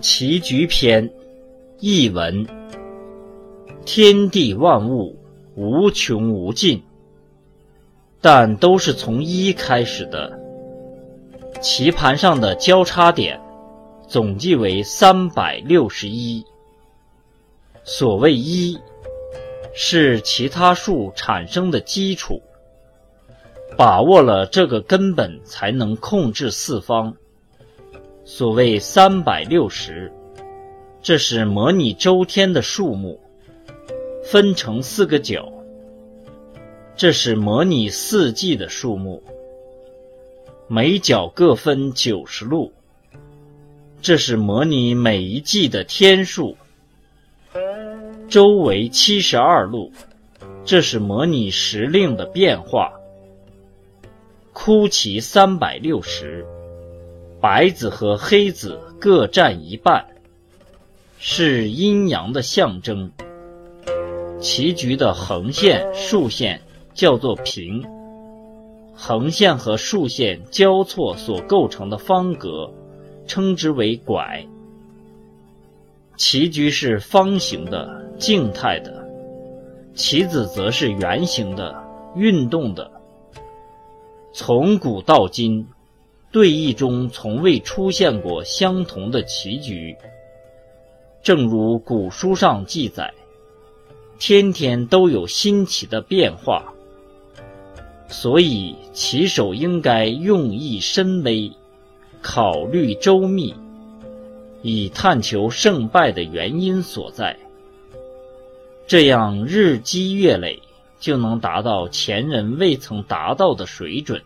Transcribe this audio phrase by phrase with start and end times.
[0.00, 1.10] 棋局篇
[1.80, 2.46] 译文：
[3.86, 5.18] 天地万物
[5.54, 6.82] 无穷无尽，
[8.20, 10.38] 但都是从一开始的。
[11.62, 13.40] 棋盘上的交叉点
[14.06, 16.44] 总计为三百六十一。
[17.82, 18.78] 所谓一，
[19.74, 22.42] 是其他数产生的基础。
[23.78, 27.16] 把握了这个根本，才能控制四方。
[28.28, 30.12] 所谓三百六十，
[31.00, 33.20] 这是模拟周天的数目，
[34.24, 35.48] 分成四个角。
[36.96, 39.22] 这是模拟四季的数目，
[40.66, 42.72] 每角各分九十路。
[44.02, 46.56] 这是模拟每一季的天数，
[48.28, 49.92] 周围七十二路。
[50.64, 52.92] 这是模拟时令的变化。
[54.52, 56.44] 枯棋三百六十。
[57.48, 60.04] 白子和黑子各占一半，
[61.16, 63.12] 是阴阳的象征。
[64.40, 66.60] 棋局的横线、竖线
[66.92, 67.84] 叫做平，
[68.96, 72.68] 横线和竖线交错所构成的方格，
[73.28, 74.44] 称之为拐。
[76.16, 79.08] 棋局是方形的、静态的，
[79.94, 81.80] 棋子则是圆形的、
[82.16, 82.90] 运动的。
[84.32, 85.64] 从古到今。
[86.36, 89.96] 对弈中从未出现过相同的棋局，
[91.22, 93.14] 正如古书上记载，
[94.18, 96.74] 天天都有新奇的变化。
[98.08, 101.50] 所以棋手应该用意深微，
[102.20, 103.54] 考虑周密，
[104.60, 107.34] 以探求胜败的原因所在。
[108.86, 110.60] 这样日积月累，
[111.00, 114.20] 就能达到前人未曾达到的水准。